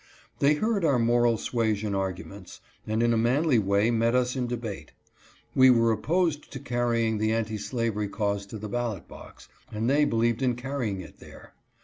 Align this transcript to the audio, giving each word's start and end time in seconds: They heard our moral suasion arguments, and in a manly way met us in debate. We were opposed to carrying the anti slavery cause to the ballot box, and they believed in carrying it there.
They 0.39 0.55
heard 0.55 0.83
our 0.83 0.97
moral 0.97 1.37
suasion 1.37 1.93
arguments, 1.93 2.59
and 2.87 3.03
in 3.03 3.13
a 3.13 3.17
manly 3.17 3.59
way 3.59 3.91
met 3.91 4.15
us 4.15 4.35
in 4.35 4.47
debate. 4.47 4.93
We 5.53 5.69
were 5.69 5.91
opposed 5.91 6.51
to 6.53 6.59
carrying 6.59 7.19
the 7.19 7.31
anti 7.31 7.59
slavery 7.59 8.07
cause 8.09 8.47
to 8.47 8.57
the 8.57 8.67
ballot 8.67 9.07
box, 9.07 9.47
and 9.71 9.87
they 9.87 10.05
believed 10.05 10.41
in 10.41 10.55
carrying 10.55 11.01
it 11.01 11.19
there. 11.19 11.53